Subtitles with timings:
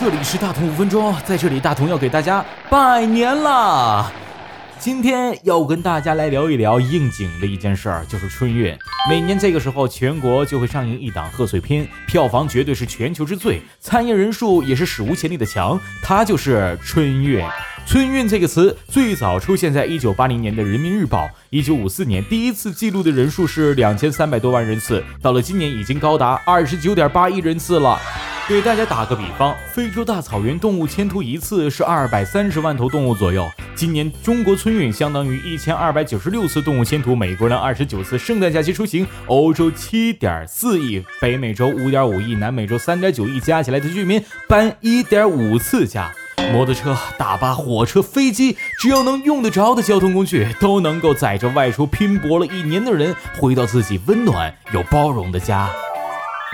[0.00, 4.10] 这里是大同五分钟，在这里大同要给大家拜年啦！
[4.78, 8.74] 今天要跟大家来聊一聊应景的一件事儿，就是春运。
[9.10, 17.44] 每年这个时候，全国就会上映一档贺岁片，票房绝对是全球之最，参演人数也是史无前例的强，它就是春运。
[17.84, 28.00] 春运这个词最早出现在一九八零年的《人民日报》，一九五四年第一次记录的人数是两千三百多万人次，到了今年已经高达二十九点八亿人次了。
[28.48, 33.48] 给大家打个比方，非洲大草原动物迁徙一次是二百三十万头动物左右。
[33.76, 46.10] 今年中国春运相当于一千二百九十六次动物迁徙，美国人二十九次圣诞假期出行，欧洲七点四亿，北美洲五点五亿，南美洲三点九亿，加起来的居民搬一点五次家。
[46.52, 55.70] 摩托车、大巴、火车、飞机，只要能用得着的交通工具，都能够载着外出拼搏了一年的人，回到自己温暖又包容的家。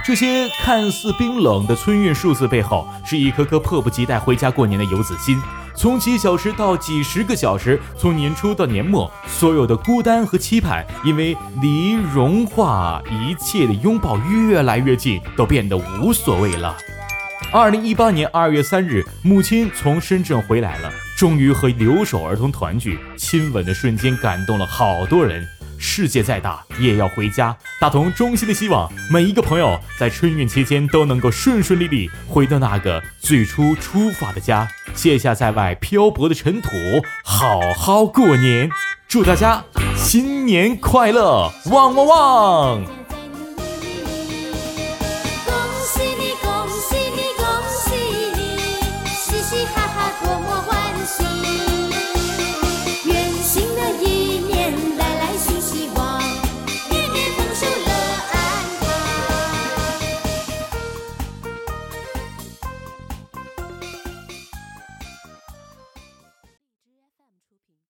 [0.07, 5.43] 这些看似冰冷的春运数字背后，是一颗颗迫不及待回家过年的游子心。
[5.75, 16.77] 从几小时到几十个小时，从年初到年末，所有的孤单和期盼，因为离融化一切的拥抱越来越近，都变得无所谓了。
[17.51, 25.45] 二零一八年二月三日，母亲从深圳回来了，终于和留守儿童团聚，亲吻的瞬间感动了好多人。
[25.79, 27.57] 世界再大，也要回家。
[27.81, 36.71] 大同衷心的希望每一个朋友在春运期间都能够顺顺利利回到那个最初出发的家，卸下在外漂泊的尘土，
[37.25, 38.71] 好好过年。
[39.09, 39.63] 祝大家
[39.95, 43.06] 新年快乐，旺旺旺！